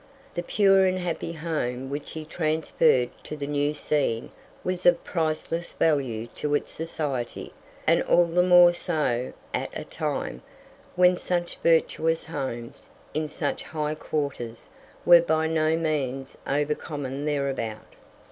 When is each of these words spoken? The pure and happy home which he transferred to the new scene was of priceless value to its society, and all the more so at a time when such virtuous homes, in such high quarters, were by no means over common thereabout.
The 0.33 0.41
pure 0.41 0.87
and 0.87 0.97
happy 0.97 1.33
home 1.33 1.91
which 1.91 2.13
he 2.13 2.25
transferred 2.25 3.11
to 3.21 3.37
the 3.37 3.45
new 3.45 3.71
scene 3.75 4.31
was 4.63 4.87
of 4.87 5.03
priceless 5.03 5.73
value 5.73 6.25
to 6.37 6.55
its 6.55 6.71
society, 6.71 7.53
and 7.85 8.01
all 8.05 8.25
the 8.25 8.41
more 8.41 8.73
so 8.73 9.31
at 9.53 9.69
a 9.79 9.83
time 9.83 10.41
when 10.95 11.17
such 11.17 11.57
virtuous 11.61 12.23
homes, 12.25 12.89
in 13.13 13.29
such 13.29 13.61
high 13.61 13.93
quarters, 13.93 14.69
were 15.05 15.21
by 15.21 15.45
no 15.45 15.77
means 15.77 16.35
over 16.47 16.73
common 16.73 17.25
thereabout. 17.25 17.85